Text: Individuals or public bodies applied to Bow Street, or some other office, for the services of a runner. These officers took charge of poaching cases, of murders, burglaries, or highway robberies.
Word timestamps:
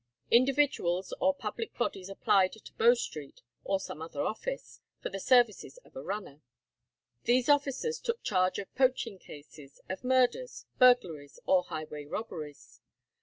Individuals 0.31 1.13
or 1.19 1.31
public 1.31 1.77
bodies 1.77 2.09
applied 2.09 2.53
to 2.53 2.73
Bow 2.73 2.95
Street, 2.95 3.43
or 3.63 3.79
some 3.79 4.01
other 4.01 4.23
office, 4.23 4.81
for 4.99 5.09
the 5.09 5.19
services 5.19 5.77
of 5.85 5.95
a 5.95 6.01
runner. 6.01 6.41
These 7.25 7.47
officers 7.49 7.99
took 7.99 8.23
charge 8.23 8.57
of 8.57 8.73
poaching 8.73 9.19
cases, 9.19 9.79
of 9.89 10.03
murders, 10.03 10.65
burglaries, 10.79 11.37
or 11.45 11.65
highway 11.65 12.05
robberies. 12.07 12.81